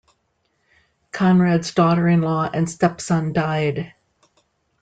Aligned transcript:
Conrad's 1.11 1.75
daughter-in-law 1.75 2.49
and 2.55 2.67
stepson 2.67 3.33
died. 3.33 3.93